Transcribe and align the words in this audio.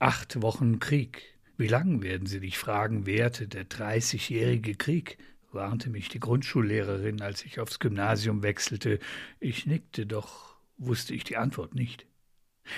Acht 0.00 0.40
Wochen 0.40 0.78
Krieg. 0.78 1.38
Wie 1.58 1.66
lang 1.66 2.00
werden 2.00 2.26
Sie 2.26 2.40
dich 2.40 2.56
fragen, 2.56 3.04
währte 3.04 3.46
der 3.46 3.64
dreißigjährige 3.64 4.74
Krieg? 4.74 5.18
warnte 5.52 5.90
mich 5.90 6.08
die 6.08 6.20
Grundschullehrerin, 6.20 7.20
als 7.20 7.44
ich 7.44 7.60
aufs 7.60 7.80
Gymnasium 7.80 8.42
wechselte. 8.42 8.98
Ich 9.40 9.66
nickte, 9.66 10.06
doch 10.06 10.56
wusste 10.78 11.12
ich 11.12 11.24
die 11.24 11.36
Antwort 11.36 11.74
nicht. 11.74 12.06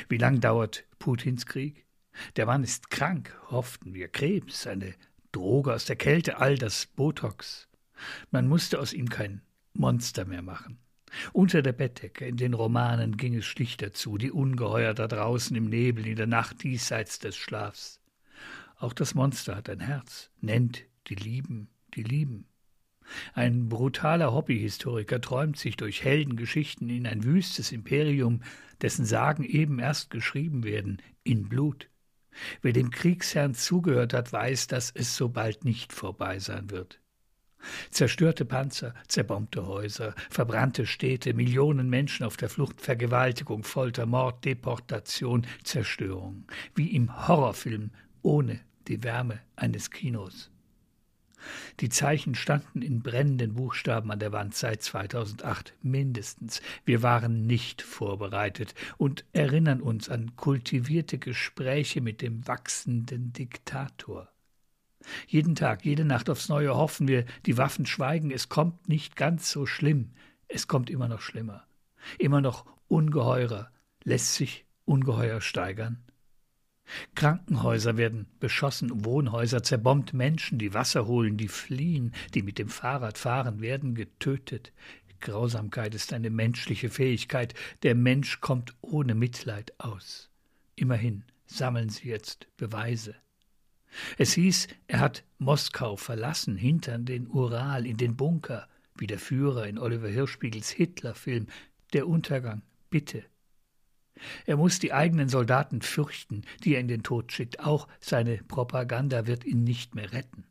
Wie 0.09 0.17
lang 0.17 0.41
dauert 0.41 0.85
Putins 0.99 1.47
Krieg? 1.47 1.87
Der 2.35 2.47
Mann 2.47 2.65
ist 2.65 2.91
krank, 2.91 3.33
hofften 3.51 3.95
wir, 3.95 4.09
Krebs, 4.09 4.67
eine 4.67 4.93
Droge 5.31 5.75
aus 5.75 5.85
der 5.85 5.95
Kälte, 5.95 6.39
all 6.39 6.59
das 6.59 6.87
Botox. 6.87 7.69
Man 8.33 8.49
musste 8.49 8.81
aus 8.81 8.93
ihm 8.93 9.09
kein 9.09 9.43
Monster 9.75 10.25
mehr 10.25 10.43
machen. 10.43 10.81
Unter 11.33 11.63
der 11.63 11.73
Bettdecke 11.73 12.27
in 12.27 12.37
den 12.37 12.55
Romanen 12.55 13.17
ging 13.17 13.35
es 13.35 13.45
schlichter 13.45 13.93
zu, 13.93 14.19
die 14.19 14.31
Ungeheuer 14.31 14.95
da 14.95 15.07
draußen 15.07 15.55
im 15.57 15.69
Nebel, 15.69 16.07
in 16.07 16.17
der 16.17 16.27
Nacht 16.27 16.63
diesseits 16.63 17.19
des 17.19 17.37
Schlafs. 17.37 18.01
Auch 18.77 18.93
das 18.93 19.15
Monster 19.15 19.57
hat 19.57 19.69
ein 19.69 19.81
Herz, 19.81 20.31
nennt 20.41 20.85
die 21.07 21.15
Lieben, 21.15 21.69
die 21.95 22.03
Lieben. 22.03 22.47
Ein 23.35 23.69
brutaler 23.69 24.33
Hobbyhistoriker 24.33 25.21
träumt 25.21 25.59
sich 25.59 25.77
durch 25.77 26.03
Heldengeschichten 26.03 26.89
in 26.89 27.07
ein 27.07 27.25
wüstes 27.25 27.73
Imperium, 27.73 28.43
dessen 28.81 29.05
Sagen 29.05 29.45
eben 29.45 29.79
erst 29.79 30.11
geschrieben 30.11 30.65
werden, 30.65 31.03
in 31.25 31.49
Blut. 31.49 31.89
Wer 32.63 32.73
dem 32.73 32.91
Kriegsherrn 32.91 33.55
zugehört 33.55 34.15
hat, 34.15 34.33
weiß, 34.33 34.67
dass 34.67 34.91
es 34.91 35.17
so 35.17 35.29
bald 35.29 35.65
nicht 35.65 35.93
vorbei 35.93 36.39
sein 36.39 36.71
wird. 36.71 37.02
Zerstörte 37.91 38.45
Panzer, 38.45 38.95
zerbombte 39.09 39.67
Häuser, 39.67 40.15
verbrannte 40.31 40.87
Städte, 40.87 41.35
Millionen 41.35 41.89
Menschen 41.89 42.25
auf 42.25 42.37
der 42.37 42.49
Flucht, 42.49 42.81
Vergewaltigung, 42.81 43.65
Folter, 43.65 44.07
Mord, 44.07 44.45
Deportation, 44.45 45.47
Zerstörung, 45.65 46.45
wie 46.75 46.95
im 46.95 47.29
Horrorfilm 47.29 47.91
ohne 48.23 48.61
die 48.89 49.03
Wärme 49.03 49.41
eines 49.57 49.91
Kinos. 49.91 50.51
Die 51.81 51.89
Zeichen 51.89 52.35
standen 52.35 52.83
in 52.83 53.03
brennenden 53.03 53.55
Buchstaben 53.55 54.11
an 54.11 54.21
der 54.21 54.33
Wand 54.33 54.55
seit 54.55 54.83
2008 54.83 55.75
mindestens. 55.83 56.63
Wir 56.85 57.03
waren 57.03 57.47
nicht 57.47 57.83
vorbereitet 57.83 58.75
und 58.97 59.25
erinnern 59.33 59.81
uns 59.81 60.09
an 60.09 60.37
kultivierte 60.37 61.19
Gespräche 61.19 62.01
mit 62.01 62.23
dem 62.23 62.47
wachsenden 62.47 63.33
Diktator. 63.33 64.32
Jeden 65.27 65.55
Tag, 65.55 65.85
jede 65.85 66.05
Nacht 66.05 66.31
aufs 66.31 66.49
Neue 66.49 66.75
hoffen 66.77 67.09
wir, 67.09 67.25
die 67.47 67.59
Waffen 67.59 67.87
schweigen, 67.87 68.31
es 68.31 68.49
kommt 68.49 68.89
nicht 68.89 69.17
ganz 69.17 69.51
so 69.51 69.67
schlimm, 69.67 70.11
es 70.49 70.69
kommt 70.69 70.91
immer 70.91 71.09
noch 71.09 71.21
schlimmer, 71.21 71.67
immer 72.19 72.41
noch 72.41 72.67
ungeheurer, 72.89 73.71
lässt 74.05 74.35
sich 74.35 74.65
ungeheuer 74.85 75.41
steigern. 75.41 76.03
Krankenhäuser 77.15 77.97
werden 77.97 78.27
beschossen, 78.41 79.05
Wohnhäuser 79.05 79.63
zerbombt, 79.63 80.13
Menschen, 80.13 80.59
die 80.59 80.75
Wasser 80.75 81.07
holen, 81.07 81.37
die 81.37 81.49
fliehen, 81.49 82.13
die 82.35 82.43
mit 82.43 82.59
dem 82.59 82.69
Fahrrad 82.69 83.19
fahren, 83.19 83.61
werden 83.61 83.95
getötet. 83.95 84.73
Grausamkeit 85.21 85.95
ist 85.95 86.13
eine 86.13 86.31
menschliche 86.31 86.91
Fähigkeit, 86.91 87.55
der 87.83 87.95
Mensch 87.95 88.41
kommt 88.41 88.75
ohne 88.81 89.15
Mitleid 89.15 89.73
aus. 89.79 90.29
Immerhin 90.75 91.25
sammeln 91.47 91.89
sie 91.89 92.09
jetzt 92.09 92.49
Beweise. 92.57 93.15
Es 94.19 94.33
hieß, 94.35 94.69
er 94.87 95.01
hat 95.01 95.25
Moskau 95.39 95.97
verlassen, 95.97 96.57
hintern 96.57 97.05
den 97.05 97.29
Ural, 97.29 97.87
in 97.87 97.97
den 97.97 98.17
Bunker, 98.17 98.69
wie 98.97 99.07
der 99.07 99.19
Führer 99.19 99.67
in 99.67 99.79
Oliver 99.79 100.09
Hirschspiegels 100.09 100.71
Hitlerfilm. 100.71 101.47
Der 101.93 102.09
Untergang, 102.09 102.63
bitte, 102.91 103.25
er 104.47 104.57
muss 104.57 104.79
die 104.79 104.93
eigenen 104.93 105.29
Soldaten 105.29 105.83
fürchten, 105.83 106.43
die 106.65 106.75
er 106.75 106.81
in 106.81 106.89
den 106.89 107.03
Tod 107.03 107.33
schickt. 107.33 107.61
Auch 107.61 107.89
seine 108.01 108.39
Propaganda 108.39 109.27
wird 109.27 109.45
ihn 109.45 109.65
nicht 109.65 109.95
mehr 109.95 110.13
retten. 110.13 110.45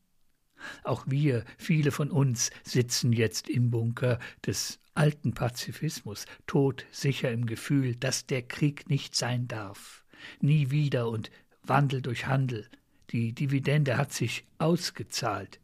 Auch 0.83 1.05
wir, 1.07 1.43
viele 1.57 1.91
von 1.91 2.11
uns, 2.11 2.51
sitzen 2.63 3.13
jetzt 3.13 3.49
im 3.49 3.71
Bunker 3.71 4.19
des 4.45 4.79
alten 4.93 5.33
Pazifismus, 5.33 6.25
tot 6.45 6.85
sicher 6.91 7.31
im 7.31 7.45
Gefühl, 7.45 7.95
dass 7.95 8.25
der 8.27 8.43
Krieg 8.43 8.89
nicht 8.89 9.15
sein 9.15 9.47
darf. 9.47 10.05
Nie 10.39 10.69
wieder 10.69 11.09
und 11.09 11.31
Wandel 11.63 12.01
durch 12.01 12.27
Handel. 12.27 12.67
Die 13.11 13.33
Dividende 13.33 13.97
hat 13.97 14.13
sich 14.13 14.45
ausgezahlt. 14.57 15.59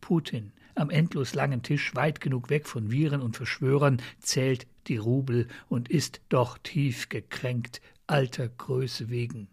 Putin 0.00 0.52
am 0.74 0.90
endlos 0.90 1.34
langen 1.34 1.62
Tisch, 1.62 1.94
weit 1.96 2.20
genug 2.20 2.50
weg 2.50 2.68
von 2.68 2.92
Viren 2.92 3.20
und 3.20 3.36
Verschwörern, 3.36 4.00
zählt 4.20 4.66
die 4.86 4.96
Rubel 4.96 5.48
und 5.68 5.88
ist 5.88 6.20
doch 6.28 6.56
tief 6.58 7.08
gekränkt, 7.08 7.80
alter 8.06 8.48
Größe 8.48 9.10
wegen. 9.10 9.48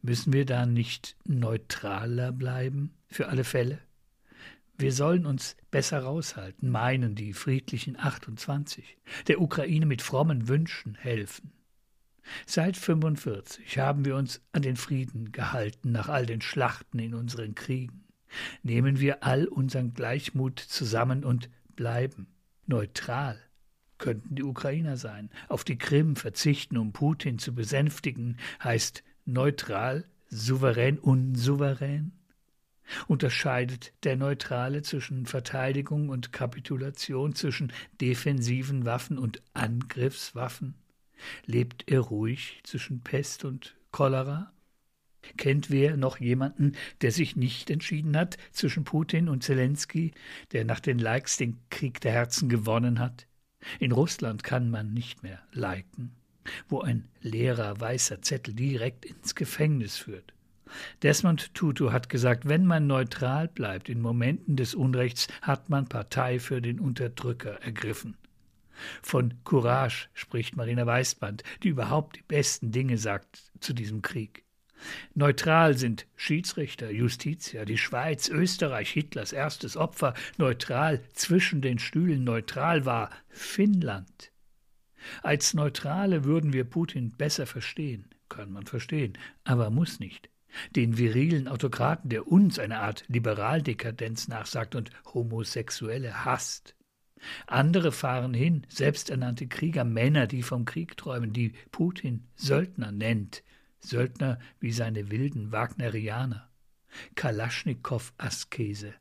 Müssen 0.00 0.32
wir 0.32 0.46
da 0.46 0.64
nicht 0.64 1.16
neutraler 1.24 2.32
bleiben, 2.32 2.94
für 3.08 3.28
alle 3.28 3.44
Fälle? 3.44 3.80
Wir 4.78 4.92
sollen 4.92 5.26
uns 5.26 5.56
besser 5.70 6.00
raushalten, 6.00 6.70
meinen 6.70 7.14
die 7.14 7.32
friedlichen 7.32 7.98
28, 7.98 8.96
der 9.26 9.40
Ukraine 9.40 9.86
mit 9.86 10.02
frommen 10.02 10.48
Wünschen 10.48 10.94
helfen. 10.94 11.52
Seit 12.46 12.76
45 12.76 13.78
haben 13.78 14.04
wir 14.04 14.16
uns 14.16 14.40
an 14.52 14.62
den 14.62 14.76
Frieden 14.76 15.32
gehalten 15.32 15.92
nach 15.92 16.08
all 16.08 16.26
den 16.26 16.40
Schlachten 16.40 16.98
in 16.98 17.14
unseren 17.14 17.54
Kriegen. 17.54 18.04
Nehmen 18.62 19.00
wir 19.00 19.24
all 19.24 19.46
unseren 19.46 19.94
Gleichmut 19.94 20.58
zusammen 20.58 21.24
und 21.24 21.48
bleiben 21.76 22.26
neutral. 22.66 23.38
Könnten 23.96 24.36
die 24.36 24.44
Ukrainer 24.44 24.96
sein. 24.96 25.30
Auf 25.48 25.64
die 25.64 25.78
Krim 25.78 26.14
verzichten, 26.14 26.76
um 26.76 26.92
Putin 26.92 27.38
zu 27.38 27.54
besänftigen, 27.54 28.36
heißt 28.62 29.02
neutral, 29.24 30.04
souverän, 30.28 30.98
unsouverän? 30.98 32.12
Unterscheidet 33.06 33.92
der 34.04 34.16
Neutrale 34.16 34.82
zwischen 34.82 35.26
Verteidigung 35.26 36.08
und 36.08 36.32
Kapitulation, 36.32 37.34
zwischen 37.34 37.72
defensiven 38.00 38.84
Waffen 38.84 39.18
und 39.18 39.42
Angriffswaffen? 39.52 40.74
Lebt 41.46 41.90
er 41.90 42.00
ruhig 42.00 42.60
zwischen 42.64 43.00
Pest 43.00 43.44
und 43.44 43.76
Cholera? 43.90 44.52
Kennt 45.36 45.70
wer 45.70 45.96
noch 45.96 46.20
jemanden, 46.20 46.72
der 47.02 47.12
sich 47.12 47.36
nicht 47.36 47.70
entschieden 47.70 48.16
hat 48.16 48.38
zwischen 48.52 48.84
Putin 48.84 49.28
und 49.28 49.42
Zelensky, 49.42 50.12
der 50.52 50.64
nach 50.64 50.80
den 50.80 50.98
Likes 50.98 51.36
den 51.36 51.58
Krieg 51.70 52.00
der 52.00 52.12
Herzen 52.12 52.48
gewonnen 52.48 52.98
hat? 52.98 53.26
In 53.78 53.92
Russland 53.92 54.44
kann 54.44 54.70
man 54.70 54.94
nicht 54.94 55.22
mehr 55.22 55.42
liken, 55.52 56.12
wo 56.68 56.80
ein 56.80 57.08
leerer 57.20 57.80
weißer 57.80 58.22
Zettel 58.22 58.54
direkt 58.54 59.04
ins 59.04 59.34
Gefängnis 59.34 59.96
führt. 59.96 60.32
Desmond 61.02 61.54
Tutu 61.54 61.92
hat 61.92 62.08
gesagt, 62.08 62.46
wenn 62.46 62.66
man 62.66 62.86
neutral 62.86 63.48
bleibt 63.48 63.88
in 63.88 64.00
Momenten 64.00 64.56
des 64.56 64.74
Unrechts, 64.74 65.28
hat 65.42 65.70
man 65.70 65.88
Partei 65.88 66.38
für 66.38 66.60
den 66.60 66.78
Unterdrücker 66.78 67.62
ergriffen. 67.62 68.16
Von 69.02 69.34
Courage 69.44 70.08
spricht 70.14 70.56
Marina 70.56 70.86
Weißband, 70.86 71.42
die 71.62 71.68
überhaupt 71.68 72.16
die 72.16 72.22
besten 72.22 72.72
Dinge 72.72 72.98
sagt 72.98 73.50
zu 73.60 73.72
diesem 73.72 74.02
Krieg. 74.02 74.44
Neutral 75.14 75.76
sind 75.76 76.06
Schiedsrichter, 76.16 76.90
Justitia, 76.90 77.64
die 77.64 77.78
Schweiz, 77.78 78.28
Österreich, 78.28 78.90
Hitlers 78.90 79.32
erstes 79.32 79.76
Opfer, 79.76 80.14
neutral 80.36 81.02
zwischen 81.12 81.60
den 81.60 81.78
Stühlen, 81.78 82.24
neutral 82.24 82.84
war 82.84 83.10
Finnland. 83.28 84.30
Als 85.22 85.54
Neutrale 85.54 86.24
würden 86.24 86.52
wir 86.52 86.64
Putin 86.64 87.12
besser 87.16 87.46
verstehen, 87.46 88.08
kann 88.28 88.52
man 88.52 88.66
verstehen, 88.66 89.16
aber 89.44 89.70
muss 89.70 90.00
nicht. 90.00 90.30
Den 90.74 90.96
virilen 90.96 91.46
Autokraten, 91.46 92.08
der 92.08 92.26
uns 92.26 92.58
eine 92.58 92.80
Art 92.80 93.04
Liberaldekadenz 93.08 94.28
nachsagt 94.28 94.74
und 94.74 94.90
Homosexuelle 95.12 96.24
hasst. 96.24 96.74
Andere 97.46 97.92
fahren 97.92 98.34
hin, 98.34 98.66
selbsternannte 98.68 99.46
Krieger, 99.46 99.84
Männer, 99.84 100.26
die 100.26 100.42
vom 100.42 100.64
Krieg 100.64 100.96
träumen, 100.96 101.32
die 101.32 101.52
Putin 101.70 102.24
Söldner 102.36 102.92
nennt, 102.92 103.42
Söldner 103.80 104.38
wie 104.60 104.72
seine 104.72 105.10
wilden 105.10 105.52
Wagnerianer, 105.52 106.48
Kalaschnikow-Askese. 107.14 108.94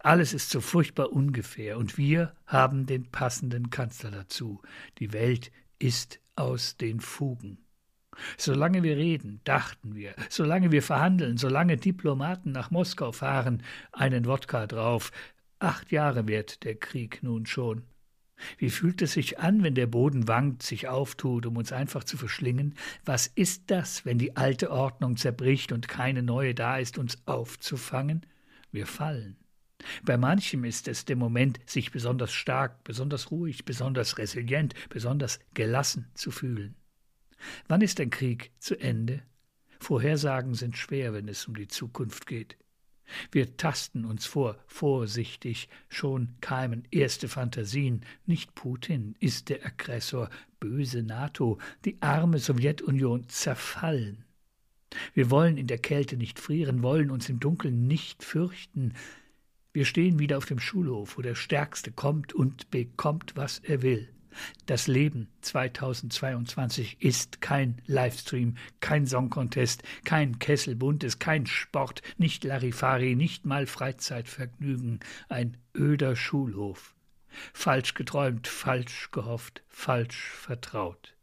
Alles 0.00 0.34
ist 0.34 0.50
so 0.50 0.60
furchtbar 0.60 1.12
ungefähr, 1.12 1.78
und 1.78 1.96
wir 1.96 2.34
haben 2.46 2.86
den 2.86 3.10
passenden 3.10 3.70
Kanzler 3.70 4.10
dazu. 4.10 4.60
Die 4.98 5.12
Welt 5.12 5.52
ist 5.78 6.20
aus 6.34 6.76
den 6.76 7.00
Fugen. 7.00 7.58
Solange 8.36 8.82
wir 8.82 8.96
reden, 8.96 9.40
dachten 9.44 9.94
wir, 9.94 10.14
solange 10.28 10.72
wir 10.72 10.82
verhandeln, 10.82 11.36
solange 11.36 11.76
Diplomaten 11.76 12.52
nach 12.52 12.70
Moskau 12.70 13.12
fahren, 13.12 13.62
einen 13.92 14.26
Wodka 14.26 14.66
drauf, 14.66 15.12
acht 15.60 15.92
Jahre 15.92 16.26
währt 16.26 16.64
der 16.64 16.74
Krieg 16.74 17.22
nun 17.22 17.46
schon. 17.46 17.84
Wie 18.58 18.70
fühlt 18.70 19.02
es 19.02 19.12
sich 19.12 19.38
an, 19.38 19.62
wenn 19.62 19.74
der 19.74 19.86
Boden 19.86 20.26
wankt, 20.26 20.62
sich 20.62 20.88
auftut, 20.88 21.46
um 21.46 21.56
uns 21.56 21.72
einfach 21.72 22.04
zu 22.04 22.16
verschlingen? 22.16 22.74
Was 23.04 23.26
ist 23.26 23.70
das, 23.70 24.04
wenn 24.06 24.18
die 24.18 24.36
alte 24.36 24.70
Ordnung 24.70 25.16
zerbricht 25.16 25.72
und 25.72 25.88
keine 25.88 26.22
neue 26.22 26.54
da 26.54 26.78
ist, 26.78 26.98
uns 26.98 27.18
aufzufangen? 27.26 28.24
Wir 28.72 28.86
fallen. 28.86 29.36
Bei 30.04 30.16
manchem 30.16 30.64
ist 30.64 30.88
es 30.88 31.04
der 31.04 31.16
Moment, 31.16 31.58
sich 31.66 31.90
besonders 31.90 32.32
stark, 32.32 32.84
besonders 32.84 33.30
ruhig, 33.30 33.64
besonders 33.64 34.18
resilient, 34.18 34.74
besonders 34.88 35.40
gelassen 35.54 36.10
zu 36.14 36.30
fühlen. 36.30 36.76
Wann 37.68 37.80
ist 37.80 38.00
ein 38.00 38.10
Krieg 38.10 38.52
zu 38.58 38.78
Ende? 38.78 39.22
Vorhersagen 39.78 40.54
sind 40.54 40.76
schwer, 40.76 41.14
wenn 41.14 41.28
es 41.28 41.46
um 41.46 41.54
die 41.54 41.68
Zukunft 41.68 42.26
geht. 42.26 42.58
Wir 43.32 43.56
tasten 43.56 44.04
uns 44.04 44.26
vor, 44.26 44.56
vorsichtig, 44.66 45.68
schon 45.88 46.34
keimen 46.40 46.84
erste 46.90 47.28
Fantasien. 47.28 48.02
Nicht 48.26 48.54
Putin 48.54 49.14
ist 49.20 49.48
der 49.48 49.64
Aggressor, 49.64 50.30
böse 50.58 51.02
NATO, 51.02 51.58
die 51.84 52.00
arme 52.00 52.38
Sowjetunion 52.38 53.28
zerfallen. 53.28 54.24
Wir 55.14 55.30
wollen 55.30 55.56
in 55.56 55.66
der 55.66 55.78
Kälte 55.78 56.16
nicht 56.16 56.40
frieren, 56.40 56.82
wollen 56.82 57.10
uns 57.10 57.28
im 57.28 57.40
Dunkeln 57.40 57.86
nicht 57.86 58.24
fürchten. 58.24 58.94
Wir 59.72 59.84
stehen 59.84 60.18
wieder 60.18 60.38
auf 60.38 60.46
dem 60.46 60.58
Schulhof, 60.58 61.16
wo 61.16 61.22
der 61.22 61.36
Stärkste 61.36 61.92
kommt 61.92 62.32
und 62.32 62.70
bekommt, 62.70 63.36
was 63.36 63.60
er 63.60 63.82
will. 63.82 64.08
Das 64.66 64.86
Leben 64.86 65.28
2022 65.40 67.02
ist 67.02 67.40
kein 67.40 67.80
Livestream, 67.86 68.56
kein 68.80 69.06
Song 69.06 69.30
Contest, 69.30 69.82
kein 70.04 70.38
Kessel 70.38 70.76
Buntes, 70.76 71.18
kein 71.18 71.46
Sport, 71.46 72.02
nicht 72.18 72.44
Larifari, 72.44 73.16
nicht 73.16 73.46
mal 73.46 73.66
Freizeitvergnügen, 73.66 75.00
ein 75.28 75.56
öder 75.74 76.16
Schulhof. 76.16 76.94
Falsch 77.52 77.94
geträumt, 77.94 78.48
falsch 78.48 79.10
gehofft, 79.12 79.62
falsch 79.68 80.30
vertraut. 80.30 81.14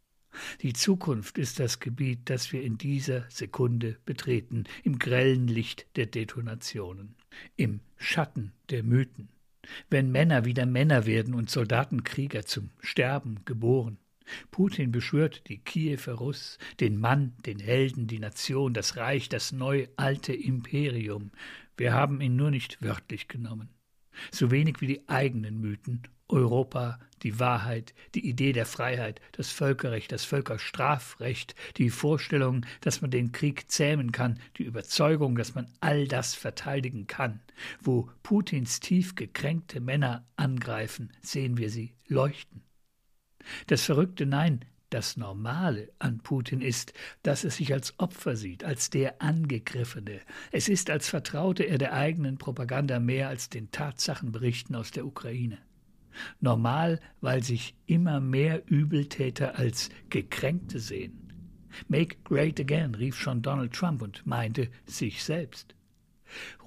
Die 0.61 0.73
Zukunft 0.73 1.37
ist 1.37 1.59
das 1.59 1.79
Gebiet, 1.79 2.29
das 2.29 2.51
wir 2.51 2.61
in 2.61 2.77
dieser 2.77 3.25
Sekunde 3.29 3.97
betreten, 4.05 4.65
im 4.83 4.99
grellen 4.99 5.47
Licht 5.47 5.87
der 5.95 6.05
Detonationen, 6.05 7.15
im 7.55 7.79
Schatten 7.97 8.53
der 8.69 8.83
Mythen 8.83 9.29
wenn 9.89 10.11
Männer 10.11 10.45
wieder 10.45 10.65
Männer 10.65 11.05
werden 11.05 11.33
und 11.33 11.49
Soldatenkrieger 11.49 12.45
zum 12.45 12.69
Sterben 12.81 13.39
geboren. 13.45 13.97
Putin 14.51 14.91
beschwört 14.91 15.47
die 15.47 15.59
Kiewer 15.59 16.13
Russ, 16.13 16.57
den 16.79 16.99
Mann, 16.99 17.33
den 17.45 17.59
Helden, 17.59 18.07
die 18.07 18.19
Nation, 18.19 18.73
das 18.73 18.97
Reich, 18.97 19.29
das 19.29 19.51
neu 19.51 19.87
alte 19.95 20.33
Imperium. 20.33 21.31
Wir 21.77 21.93
haben 21.93 22.19
ihn 22.21 22.35
nur 22.35 22.51
nicht 22.51 22.81
wörtlich 22.81 23.27
genommen. 23.27 23.69
So 24.31 24.51
wenig 24.51 24.81
wie 24.81 24.87
die 24.87 25.07
eigenen 25.07 25.61
Mythen 25.61 26.03
Europa, 26.29 26.99
die 27.23 27.39
Wahrheit, 27.39 27.93
die 28.15 28.27
Idee 28.27 28.53
der 28.53 28.65
Freiheit, 28.65 29.21
das 29.31 29.49
Völkerrecht, 29.49 30.11
das 30.11 30.25
Völkerstrafrecht, 30.25 31.55
die 31.77 31.89
Vorstellung, 31.89 32.65
dass 32.81 33.01
man 33.01 33.11
den 33.11 33.31
Krieg 33.31 33.71
zähmen 33.71 34.11
kann, 34.11 34.39
die 34.57 34.63
Überzeugung, 34.63 35.35
dass 35.35 35.55
man 35.55 35.67
all 35.79 36.07
das 36.07 36.35
verteidigen 36.35 37.07
kann. 37.07 37.39
Wo 37.81 38.09
Putins 38.23 38.79
tief 38.79 39.15
gekränkte 39.15 39.79
Männer 39.79 40.25
angreifen, 40.35 41.11
sehen 41.21 41.57
wir 41.57 41.69
sie 41.69 41.93
leuchten. 42.07 42.61
Das 43.67 43.83
verrückte 43.83 44.25
Nein, 44.25 44.65
das 44.89 45.17
Normale 45.17 45.91
an 45.99 46.19
Putin 46.19 46.61
ist, 46.61 46.93
dass 47.23 47.43
er 47.43 47.51
sich 47.51 47.73
als 47.73 47.99
Opfer 47.99 48.35
sieht, 48.35 48.63
als 48.63 48.89
der 48.89 49.21
Angegriffene. 49.21 50.21
Es 50.51 50.69
ist, 50.69 50.89
als 50.89 51.09
vertraute 51.09 51.63
er 51.63 51.77
der 51.77 51.93
eigenen 51.93 52.37
Propaganda 52.37 52.99
mehr 52.99 53.27
als 53.27 53.49
den 53.49 53.71
Tatsachenberichten 53.71 54.75
aus 54.75 54.91
der 54.91 55.05
Ukraine. 55.05 55.57
Normal, 56.39 56.99
weil 57.21 57.43
sich 57.43 57.75
immer 57.85 58.19
mehr 58.19 58.63
Übeltäter 58.69 59.57
als 59.57 59.89
Gekränkte 60.09 60.79
sehen. 60.79 61.27
Make 61.87 62.17
great 62.23 62.59
again, 62.59 62.95
rief 62.95 63.15
schon 63.19 63.41
Donald 63.41 63.73
Trump 63.73 64.01
und 64.01 64.25
meinte 64.25 64.69
sich 64.85 65.23
selbst. 65.23 65.75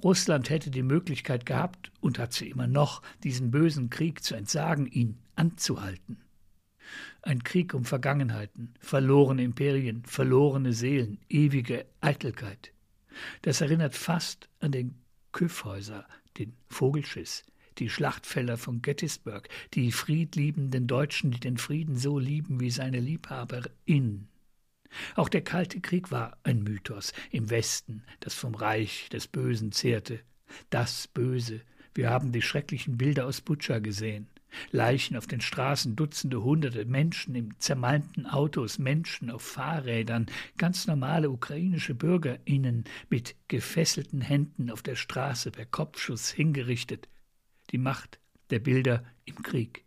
Russland 0.02 0.48
hätte 0.48 0.70
die 0.70 0.82
Möglichkeit 0.82 1.44
gehabt 1.44 1.92
und 2.00 2.18
hat 2.18 2.32
sie 2.32 2.48
immer 2.48 2.66
noch, 2.66 3.02
diesen 3.22 3.50
bösen 3.50 3.90
Krieg 3.90 4.22
zu 4.22 4.34
entsagen, 4.34 4.86
ihn 4.86 5.18
anzuhalten. 5.36 6.18
Ein 7.22 7.44
Krieg 7.44 7.74
um 7.74 7.84
Vergangenheiten, 7.84 8.74
verlorene 8.80 9.42
Imperien, 9.42 10.02
verlorene 10.04 10.72
Seelen, 10.72 11.18
ewige 11.28 11.86
Eitelkeit. 12.00 12.72
Das 13.42 13.60
erinnert 13.60 13.94
fast 13.94 14.48
an 14.60 14.72
den 14.72 14.94
Kyffhäuser, 15.32 16.06
den 16.38 16.54
Vogelschiss, 16.68 17.44
die 17.80 17.88
Schlachtfelder 17.88 18.58
von 18.58 18.82
Gettysburg, 18.82 19.48
die 19.74 19.90
friedliebenden 19.90 20.86
Deutschen, 20.86 21.30
die 21.30 21.40
den 21.40 21.56
Frieden 21.56 21.96
so 21.96 22.18
lieben 22.18 22.60
wie 22.60 22.70
seine 22.70 23.00
Liebhaberin. 23.00 24.28
Auch 25.14 25.28
der 25.28 25.42
Kalte 25.42 25.80
Krieg 25.80 26.10
war 26.10 26.36
ein 26.42 26.62
Mythos 26.62 27.12
im 27.30 27.48
Westen, 27.50 28.04
das 28.20 28.34
vom 28.34 28.54
Reich 28.54 29.08
des 29.08 29.28
Bösen 29.28 29.72
zehrte. 29.72 30.20
Das 30.68 31.08
Böse. 31.08 31.62
Wir 31.94 32.10
haben 32.10 32.32
die 32.32 32.42
schrecklichen 32.42 32.98
Bilder 32.98 33.26
aus 33.26 33.40
Butscha 33.40 33.78
gesehen. 33.78 34.28
Leichen 34.72 35.16
auf 35.16 35.28
den 35.28 35.40
Straßen, 35.40 35.94
Dutzende, 35.94 36.42
Hunderte 36.42 36.84
Menschen 36.84 37.36
in 37.36 37.54
zermalmten 37.60 38.26
Autos, 38.26 38.78
Menschen 38.78 39.30
auf 39.30 39.42
Fahrrädern, 39.42 40.26
ganz 40.58 40.88
normale 40.88 41.30
ukrainische 41.30 41.94
BürgerInnen 41.94 42.84
mit 43.08 43.36
gefesselten 43.46 44.20
Händen 44.20 44.70
auf 44.70 44.82
der 44.82 44.96
Straße 44.96 45.52
per 45.52 45.66
Kopfschuss 45.66 46.30
hingerichtet 46.30 47.08
die 47.70 47.78
Macht 47.78 48.20
der 48.50 48.58
Bilder 48.58 49.04
im 49.24 49.42
Krieg. 49.42 49.84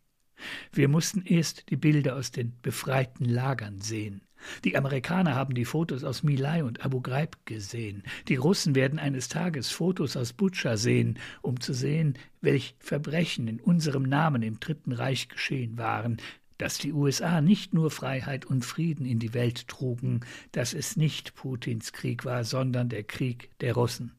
Wir 0.71 0.87
mussten 0.87 1.23
erst 1.23 1.69
die 1.69 1.77
Bilder 1.77 2.15
aus 2.15 2.31
den 2.31 2.53
befreiten 2.61 3.25
Lagern 3.25 3.79
sehen. 3.79 4.21
Die 4.65 4.75
Amerikaner 4.75 5.35
haben 5.35 5.55
die 5.55 5.63
Fotos 5.63 6.03
aus 6.03 6.23
Milai 6.23 6.63
und 6.63 6.83
Abu 6.83 6.99
Ghraib 6.99 7.37
gesehen. 7.45 8.03
Die 8.27 8.35
Russen 8.35 8.75
werden 8.75 8.99
eines 8.99 9.29
Tages 9.29 9.69
Fotos 9.71 10.17
aus 10.17 10.33
Butscha 10.33 10.75
sehen, 10.75 11.17
um 11.41 11.61
zu 11.61 11.73
sehen, 11.73 12.15
welch 12.41 12.75
Verbrechen 12.79 13.47
in 13.47 13.61
unserem 13.61 14.03
Namen 14.03 14.41
im 14.41 14.59
Dritten 14.59 14.91
Reich 14.91 15.29
geschehen 15.29 15.77
waren, 15.77 16.17
dass 16.57 16.77
die 16.77 16.93
USA 16.93 17.41
nicht 17.41 17.73
nur 17.73 17.89
Freiheit 17.89 18.45
und 18.45 18.63
Frieden 18.65 19.05
in 19.05 19.19
die 19.19 19.33
Welt 19.33 19.67
trugen, 19.67 20.21
dass 20.51 20.73
es 20.73 20.97
nicht 20.97 21.35
Putins 21.35 21.93
Krieg 21.93 22.25
war, 22.25 22.43
sondern 22.43 22.89
der 22.89 23.03
Krieg 23.03 23.49
der 23.59 23.73
Russen. 23.73 24.13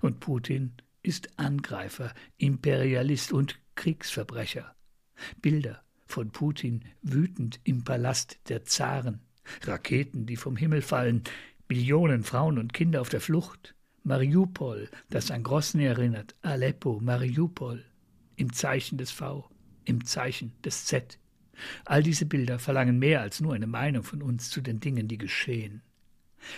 Und 0.00 0.20
Putin 0.20 0.72
ist 1.06 1.38
Angreifer, 1.38 2.12
Imperialist 2.36 3.32
und 3.32 3.60
Kriegsverbrecher. 3.76 4.74
Bilder 5.40 5.82
von 6.06 6.30
Putin 6.30 6.84
wütend 7.02 7.60
im 7.64 7.84
Palast 7.84 8.38
der 8.48 8.64
Zaren, 8.64 9.20
Raketen, 9.62 10.26
die 10.26 10.36
vom 10.36 10.56
Himmel 10.56 10.82
fallen, 10.82 11.22
Millionen 11.68 12.24
Frauen 12.24 12.58
und 12.58 12.72
Kinder 12.72 13.00
auf 13.00 13.08
der 13.08 13.20
Flucht, 13.20 13.74
Mariupol, 14.02 14.88
das 15.10 15.30
an 15.30 15.42
Grosny 15.42 15.84
erinnert, 15.84 16.34
Aleppo, 16.42 17.00
Mariupol, 17.00 17.84
im 18.36 18.52
Zeichen 18.52 18.98
des 18.98 19.10
V, 19.10 19.48
im 19.84 20.04
Zeichen 20.04 20.52
des 20.64 20.86
Z. 20.86 21.18
All 21.84 22.02
diese 22.02 22.26
Bilder 22.26 22.58
verlangen 22.58 22.98
mehr 22.98 23.20
als 23.20 23.40
nur 23.40 23.54
eine 23.54 23.66
Meinung 23.66 24.02
von 24.02 24.22
uns 24.22 24.50
zu 24.50 24.60
den 24.60 24.80
Dingen, 24.80 25.08
die 25.08 25.18
geschehen. 25.18 25.82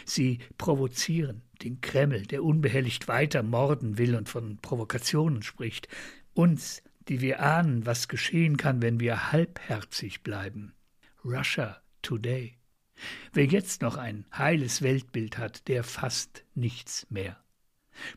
Sie 0.04 0.38
provozieren 0.56 1.42
den 1.62 1.80
Kreml, 1.80 2.22
der 2.22 2.44
unbehelligt 2.44 3.08
weiter 3.08 3.42
morden 3.42 3.98
will 3.98 4.14
und 4.14 4.28
von 4.28 4.58
Provokationen 4.58 5.42
spricht, 5.42 5.88
uns, 6.34 6.82
die 7.08 7.20
wir 7.20 7.40
ahnen, 7.40 7.86
was 7.86 8.08
geschehen 8.08 8.56
kann, 8.56 8.82
wenn 8.82 9.00
wir 9.00 9.32
halbherzig 9.32 10.22
bleiben. 10.22 10.74
Russia 11.24 11.80
Today. 12.02 12.54
Wer 13.32 13.46
jetzt 13.46 13.82
noch 13.82 13.96
ein 13.96 14.24
heiles 14.36 14.82
Weltbild 14.82 15.38
hat, 15.38 15.68
der 15.68 15.84
fasst 15.84 16.44
nichts 16.54 17.06
mehr. 17.10 17.36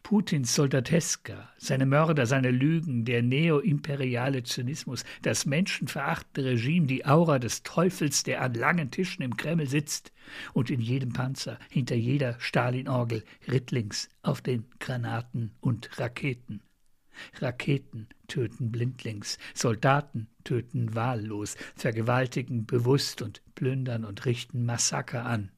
Putins 0.04 0.56
Soldateska, 0.56 1.50
seine 1.58 1.86
Mörder, 1.86 2.26
seine 2.26 2.52
Lügen, 2.52 3.06
der 3.06 3.22
neoimperiale 3.22 4.44
Zynismus, 4.44 5.04
das 5.22 5.46
menschenverachtende 5.46 6.52
Regime, 6.52 6.88
die 6.88 7.06
Aura 7.06 7.40
des 7.40 7.64
Teufels, 7.64 8.24
der 8.24 8.42
an 8.42 8.54
langen 8.54 8.92
Tischen 8.92 9.24
im 9.24 9.38
Kreml 9.38 9.68
sitzt 9.68 10.12
und 10.54 10.70
in 10.70 10.82
jedem 10.82 11.14
Panzer, 11.14 11.58
hinter 11.70 11.96
jeder 11.96 12.40
Stalinorgel, 12.40 13.24
Rittlings 13.48 14.10
auf 14.22 14.42
den 14.42 14.66
Granaten 14.80 15.52
und 15.62 16.00
Raketen. 16.00 16.62
Raketen 17.40 18.08
töten 18.28 18.72
blindlings, 18.72 19.38
Soldaten 19.54 20.28
töten 20.44 20.96
wahllos, 20.96 21.56
vergewaltigen 21.76 22.66
bewusst 22.66 23.22
und 23.22 23.42
plündern 23.56 24.06
und 24.06 24.26
richten 24.26 24.66
Massaker 24.66 25.26
an 25.26 25.52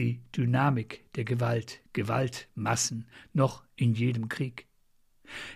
die 0.00 0.22
Dynamik 0.34 1.04
der 1.14 1.24
Gewalt, 1.24 1.80
Gewaltmassen, 1.92 3.06
noch 3.34 3.64
in 3.76 3.92
jedem 3.92 4.30
Krieg. 4.30 4.66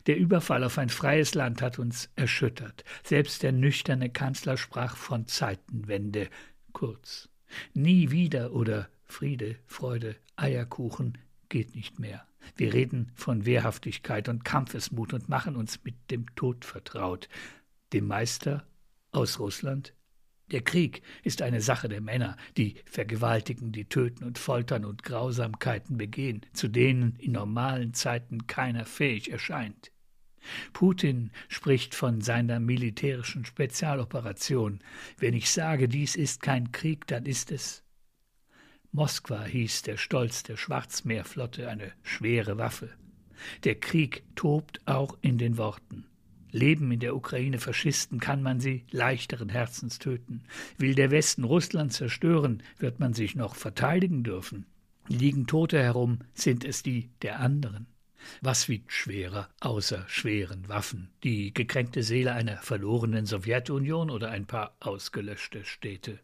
Der 0.06 0.18
Überfall 0.18 0.62
auf 0.64 0.76
ein 0.76 0.90
freies 0.90 1.34
Land 1.34 1.62
hat 1.62 1.78
uns 1.78 2.10
erschüttert. 2.14 2.84
Selbst 3.04 3.42
der 3.42 3.52
nüchterne 3.52 4.10
Kanzler 4.10 4.58
sprach 4.58 4.96
von 4.96 5.26
Zeitenwende. 5.26 6.28
Kurz. 6.74 7.30
Nie 7.72 8.10
wieder 8.10 8.52
oder 8.52 8.90
Friede, 9.04 9.56
Freude, 9.66 10.14
Eierkuchen 10.36 11.16
geht 11.48 11.74
nicht 11.74 11.98
mehr. 11.98 12.26
Wir 12.54 12.74
reden 12.74 13.12
von 13.14 13.46
Wehrhaftigkeit 13.46 14.28
und 14.28 14.44
Kampfesmut 14.44 15.14
und 15.14 15.30
machen 15.30 15.56
uns 15.56 15.82
mit 15.84 15.94
dem 16.10 16.26
Tod 16.34 16.66
vertraut. 16.66 17.30
Dem 17.94 18.06
Meister 18.06 18.66
aus 19.10 19.38
Russland 19.38 19.94
der 20.50 20.62
Krieg 20.62 21.02
ist 21.22 21.42
eine 21.42 21.60
Sache 21.60 21.88
der 21.88 22.00
Männer, 22.00 22.36
die 22.56 22.76
vergewaltigen, 22.84 23.72
die 23.72 23.86
töten 23.86 24.24
und 24.24 24.38
foltern 24.38 24.84
und 24.84 25.02
Grausamkeiten 25.02 25.96
begehen, 25.96 26.42
zu 26.52 26.68
denen 26.68 27.16
in 27.16 27.32
normalen 27.32 27.94
Zeiten 27.94 28.46
keiner 28.46 28.84
fähig 28.84 29.30
erscheint. 29.30 29.90
Putin 30.74 31.30
spricht 31.48 31.94
von 31.94 32.20
seiner 32.20 32.60
militärischen 32.60 33.46
Spezialoperation. 33.46 34.80
Wenn 35.16 35.32
ich 35.32 35.50
sage, 35.50 35.88
dies 35.88 36.16
ist 36.16 36.42
kein 36.42 36.70
Krieg, 36.72 37.06
dann 37.06 37.24
ist 37.24 37.50
es. 37.50 37.82
Moskwa 38.92 39.44
hieß 39.44 39.82
der 39.82 39.96
Stolz 39.96 40.42
der 40.42 40.56
Schwarzmeerflotte 40.56 41.68
eine 41.68 41.92
schwere 42.02 42.58
Waffe. 42.58 42.90
Der 43.64 43.74
Krieg 43.74 44.22
tobt 44.36 44.86
auch 44.86 45.16
in 45.22 45.38
den 45.38 45.56
Worten. 45.56 46.06
Leben 46.54 46.92
in 46.92 47.00
der 47.00 47.16
Ukraine 47.16 47.58
Faschisten, 47.58 48.20
kann 48.20 48.40
man 48.40 48.61
sie 48.61 48.84
leichteren 48.92 49.49
Herzens 49.49 49.99
töten. 49.99 50.44
Will 50.78 50.94
der 50.94 51.11
Westen 51.11 51.42
Russland 51.42 51.92
zerstören, 51.92 52.62
wird 52.78 53.00
man 53.00 53.12
sich 53.12 53.34
noch 53.34 53.56
verteidigen 53.56 54.23
dürfen. 54.23 54.64
Liegen 55.08 55.49
Tote 55.49 55.82
herum, 55.82 56.20
sind 56.32 56.64
es 56.64 56.84
die 56.84 57.11
der 57.23 57.40
anderen. 57.40 57.88
Was 58.40 58.68
wiegt 58.68 58.92
schwerer 58.92 59.49
außer 59.58 60.04
schweren 60.06 60.68
Waffen? 60.68 61.11
Die 61.25 61.52
gekränkte 61.52 62.04
Seele 62.04 62.32
einer 62.32 62.58
verlorenen 62.58 63.26
Sowjetunion 63.26 64.08
oder 64.08 64.30
ein 64.30 64.46
paar 64.46 64.76
ausgelöschte 64.78 65.64
Städte? 65.64 66.20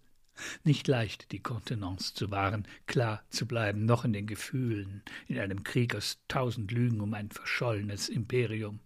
Nicht 0.62 0.87
leicht, 0.87 1.32
die 1.32 1.40
Kontenance 1.40 2.14
zu 2.14 2.30
wahren, 2.30 2.68
klar 2.87 3.25
zu 3.30 3.46
bleiben, 3.46 3.84
noch 3.84 4.04
in 4.04 4.12
den 4.12 4.28
Gefühlen, 4.28 5.02
in 5.26 5.40
einem 5.40 5.64
Krieg 5.64 5.96
aus 5.96 6.20
tausend 6.28 6.70
Lügen 6.70 7.00
um 7.00 7.14
ein 7.14 7.30
verschollenes 7.30 8.08
Imperium. 8.08 8.78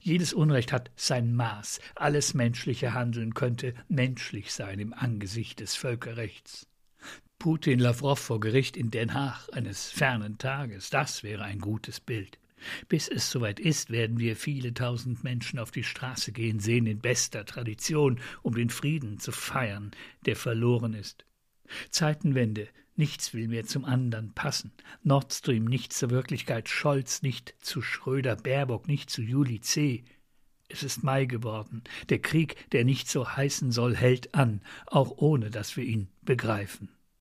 Jedes 0.00 0.32
Unrecht 0.32 0.72
hat 0.72 0.90
sein 0.96 1.34
Maß, 1.34 1.80
alles 1.94 2.34
menschliche 2.34 2.94
Handeln 2.94 3.34
könnte 3.34 3.74
menschlich 3.88 4.52
sein 4.52 4.78
im 4.78 4.92
Angesicht 4.92 5.60
des 5.60 5.74
Völkerrechts. 5.74 6.66
Putin 7.38 7.80
Lavrov 7.80 8.20
vor 8.20 8.38
Gericht 8.38 8.76
in 8.76 8.90
Den 8.90 9.14
Haag 9.14 9.48
eines 9.52 9.90
fernen 9.90 10.38
Tages, 10.38 10.90
das 10.90 11.22
wäre 11.22 11.42
ein 11.42 11.58
gutes 11.58 11.98
Bild. 11.98 12.38
Bis 12.88 13.08
es 13.08 13.30
soweit 13.30 13.58
ist, 13.58 13.90
werden 13.90 14.18
wir 14.18 14.36
viele 14.36 14.72
tausend 14.74 15.24
Menschen 15.24 15.58
auf 15.58 15.72
die 15.72 15.82
Straße 15.82 16.30
gehen 16.30 16.60
sehen 16.60 16.86
in 16.86 17.00
bester 17.00 17.44
Tradition, 17.44 18.20
um 18.42 18.54
den 18.54 18.70
Frieden 18.70 19.18
zu 19.18 19.32
feiern, 19.32 19.90
der 20.26 20.36
verloren 20.36 20.94
ist. 20.94 21.24
Zeitenwende, 21.90 22.68
nichts 22.96 23.34
will 23.34 23.48
mehr 23.48 23.64
zum 23.64 23.84
andern 23.84 24.32
passen. 24.34 24.72
Nord 25.02 25.32
Stream 25.32 25.64
nicht 25.64 25.92
zur 25.92 26.10
Wirklichkeit, 26.10 26.68
Scholz 26.68 27.22
nicht 27.22 27.54
zu 27.60 27.82
Schröder, 27.82 28.36
Baerbock 28.36 28.88
nicht 28.88 29.10
zu 29.10 29.22
Juli 29.22 29.60
C. 29.60 30.04
Es 30.68 30.82
ist 30.82 31.02
Mai 31.02 31.26
geworden. 31.26 31.82
Der 32.08 32.20
Krieg, 32.20 32.70
der 32.70 32.84
nicht 32.84 33.08
so 33.08 33.28
heißen 33.28 33.72
soll, 33.72 33.94
hält 33.94 34.34
an, 34.34 34.62
auch 34.86 35.18
ohne 35.18 35.50
dass 35.50 35.76
wir 35.76 35.84
ihn 35.84 36.08
begreifen. 36.22 36.88